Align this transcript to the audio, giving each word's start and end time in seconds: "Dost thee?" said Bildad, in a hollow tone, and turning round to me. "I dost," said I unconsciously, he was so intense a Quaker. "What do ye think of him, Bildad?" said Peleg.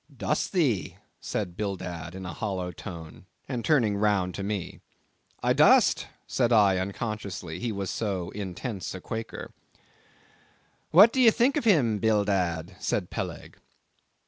"Dost 0.17 0.51
thee?" 0.51 0.95
said 1.19 1.55
Bildad, 1.55 2.15
in 2.15 2.25
a 2.25 2.33
hollow 2.33 2.71
tone, 2.71 3.27
and 3.47 3.63
turning 3.63 3.95
round 3.95 4.33
to 4.33 4.41
me. 4.41 4.79
"I 5.43 5.53
dost," 5.53 6.07
said 6.25 6.51
I 6.51 6.79
unconsciously, 6.79 7.59
he 7.59 7.71
was 7.71 7.91
so 7.91 8.31
intense 8.31 8.95
a 8.95 8.99
Quaker. 8.99 9.53
"What 10.89 11.13
do 11.13 11.21
ye 11.21 11.29
think 11.29 11.55
of 11.55 11.65
him, 11.65 11.99
Bildad?" 11.99 12.75
said 12.79 13.11
Peleg. 13.11 13.57